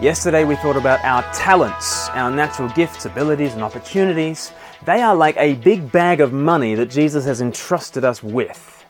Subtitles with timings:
[0.00, 4.52] Yesterday we thought about our talents, our natural gifts, abilities, and opportunities.
[4.84, 8.84] They are like a big bag of money that Jesus has entrusted us with.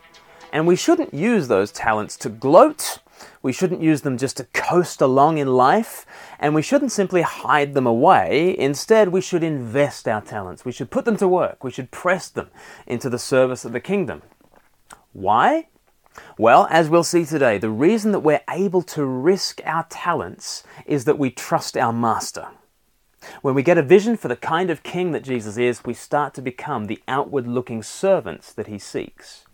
[0.50, 3.00] And we shouldn't use those talents to gloat.
[3.42, 6.06] We shouldn't use them just to coast along in life.
[6.40, 8.58] And we shouldn't simply hide them away.
[8.58, 10.64] Instead, we should invest our talents.
[10.64, 11.62] We should put them to work.
[11.62, 12.50] We should press them
[12.86, 14.22] into the service of the kingdom.
[15.12, 15.68] Why?
[16.38, 21.04] Well, as we'll see today, the reason that we're able to risk our talents is
[21.04, 22.48] that we trust our Master.
[23.42, 26.34] When we get a vision for the kind of king that Jesus is, we start
[26.34, 29.44] to become the outward looking servants that he seeks.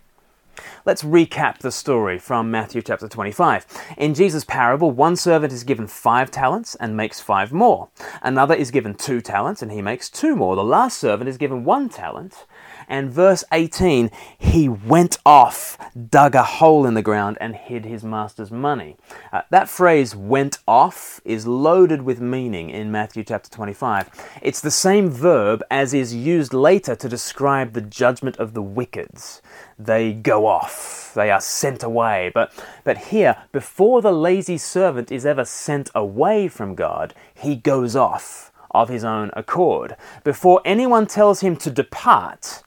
[0.84, 3.66] Let's recap the story from Matthew chapter 25.
[3.96, 7.88] In Jesus' parable, one servant is given five talents and makes five more.
[8.22, 10.56] Another is given two talents and he makes two more.
[10.56, 12.46] The last servant is given one talent
[12.90, 15.78] and verse 18, he went off,
[16.10, 18.96] dug a hole in the ground, and hid his master's money.
[19.32, 24.10] Uh, that phrase, went off, is loaded with meaning in Matthew chapter 25.
[24.42, 29.40] It's the same verb as is used later to describe the judgment of the wickeds.
[29.78, 32.32] They go off, they are sent away.
[32.34, 37.94] But, but here, before the lazy servant is ever sent away from God, he goes
[37.94, 39.96] off of his own accord.
[40.24, 42.62] Before anyone tells him to depart,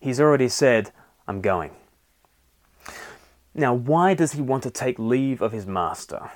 [0.00, 0.92] He's already said,
[1.26, 1.72] I'm going.
[3.54, 6.30] Now, why does he want to take leave of his master?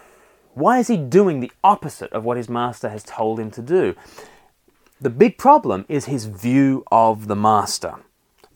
[0.55, 3.95] Why is he doing the opposite of what his master has told him to do?
[5.01, 7.97] The big problem is his view of the master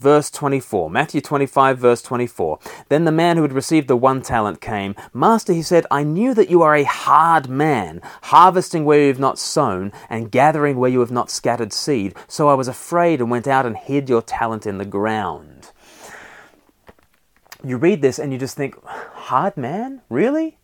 [0.05, 0.91] verse 24.
[0.91, 2.59] Matthew 25, verse 24.
[2.91, 4.95] Then the man who had received the one talent came.
[5.15, 9.19] Master, he said, I knew that you are a hard man, harvesting where you have
[9.19, 12.15] not sown, and gathering where you have not scattered seed.
[12.29, 15.71] So I was afraid and went out and hid your talent in the ground.
[17.65, 20.03] You read this and you just think, hard man?
[20.11, 20.59] Really?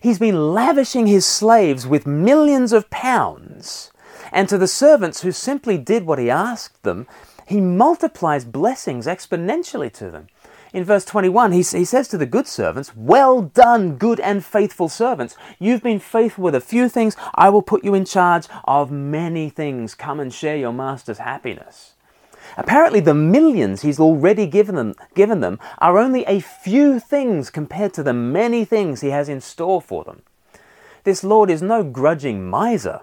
[0.00, 3.92] He's been lavishing his slaves with millions of pounds.
[4.32, 7.06] And to the servants who simply did what he asked them,
[7.52, 10.28] he multiplies blessings exponentially to them.
[10.72, 14.88] In verse 21, he, he says to the good servants, Well done, good and faithful
[14.88, 15.36] servants.
[15.58, 17.14] You've been faithful with a few things.
[17.34, 19.94] I will put you in charge of many things.
[19.94, 21.92] Come and share your master's happiness.
[22.56, 27.92] Apparently, the millions he's already given them, given them are only a few things compared
[27.92, 30.22] to the many things he has in store for them.
[31.04, 33.02] This Lord is no grudging miser.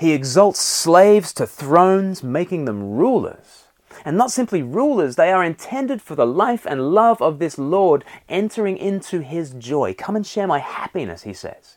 [0.00, 3.67] He exalts slaves to thrones, making them rulers.
[4.08, 8.06] And not simply rulers, they are intended for the life and love of this Lord,
[8.26, 9.92] entering into his joy.
[9.92, 11.76] Come and share my happiness, he says.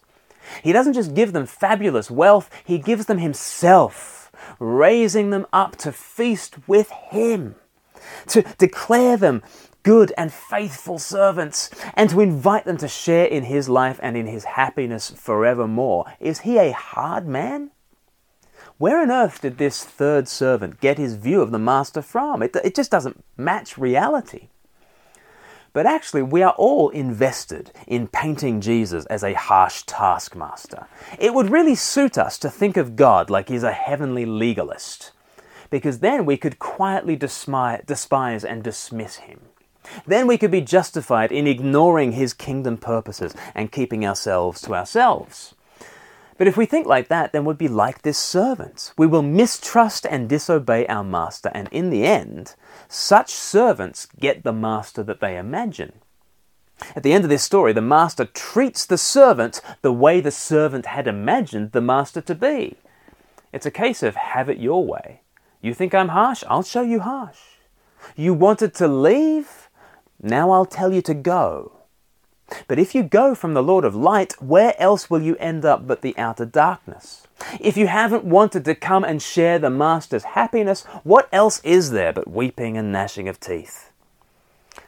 [0.63, 5.91] He doesn't just give them fabulous wealth, he gives them himself, raising them up to
[5.91, 7.55] feast with him,
[8.27, 9.43] to declare them
[9.83, 14.27] good and faithful servants, and to invite them to share in his life and in
[14.27, 16.05] his happiness forevermore.
[16.21, 17.71] Is he a hard man?
[18.81, 22.41] Where on earth did this third servant get his view of the master from?
[22.41, 24.47] It, it just doesn't match reality.
[25.71, 30.87] But actually, we are all invested in painting Jesus as a harsh taskmaster.
[31.19, 35.11] It would really suit us to think of God like he's a heavenly legalist,
[35.69, 39.41] because then we could quietly despise and dismiss him.
[40.07, 45.53] Then we could be justified in ignoring his kingdom purposes and keeping ourselves to ourselves.
[46.41, 48.93] But if we think like that, then we'd be like this servant.
[48.97, 52.55] We will mistrust and disobey our master, and in the end,
[52.87, 56.01] such servants get the master that they imagine.
[56.95, 60.87] At the end of this story, the master treats the servant the way the servant
[60.87, 62.75] had imagined the master to be.
[63.53, 65.21] It's a case of have it your way.
[65.61, 66.43] You think I'm harsh?
[66.47, 67.37] I'll show you harsh.
[68.15, 69.69] You wanted to leave?
[70.19, 71.80] Now I'll tell you to go.
[72.67, 75.87] But if you go from the Lord of light, where else will you end up
[75.87, 77.27] but the outer darkness?
[77.59, 82.13] If you haven't wanted to come and share the Master's happiness, what else is there
[82.13, 83.91] but weeping and gnashing of teeth?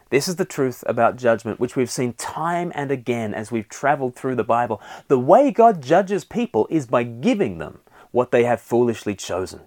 [0.09, 4.15] This is the truth about judgment, which we've seen time and again as we've traveled
[4.15, 4.79] through the Bible.
[5.07, 7.79] The way God judges people is by giving them
[8.11, 9.61] what they have foolishly chosen.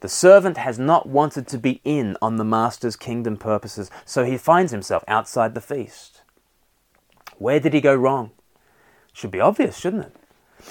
[0.00, 4.38] The servant has not wanted to be in on the Master's kingdom purposes, so he
[4.38, 6.19] finds himself outside the feast.
[7.40, 8.32] Where did he go wrong?
[9.14, 10.16] Should be obvious, shouldn't it?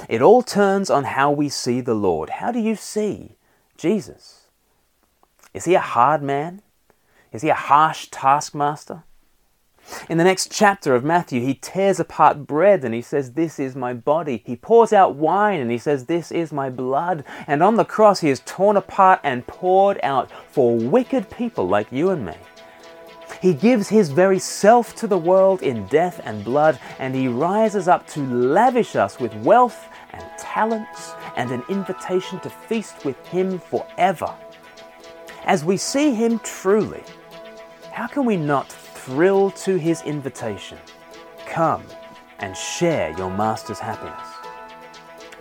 [0.07, 2.29] It all turns on how we see the Lord.
[2.29, 3.37] How do you see
[3.75, 4.49] Jesus?
[5.51, 6.61] Is he a hard man?
[7.31, 9.01] Is he a harsh taskmaster?
[10.07, 13.75] In the next chapter of Matthew, he tears apart bread and he says, This is
[13.75, 14.43] my body.
[14.45, 17.23] He pours out wine and he says, This is my blood.
[17.47, 21.91] And on the cross, he is torn apart and poured out for wicked people like
[21.91, 22.35] you and me.
[23.41, 27.87] He gives his very self to the world in death and blood, and he rises
[27.87, 33.59] up to lavish us with wealth and talents and an invitation to feast with him
[33.59, 34.33] forever.
[35.45, 37.03] As we see him truly,
[37.93, 40.77] how can we not thrill to his invitation?
[41.45, 41.83] Come
[42.39, 44.27] and share your master's happiness.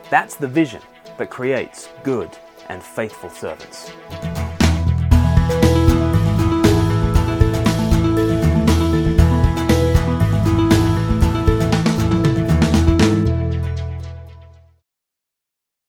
[0.09, 0.83] That's the vision
[1.19, 2.31] that creates good
[2.69, 3.91] and faithful servants.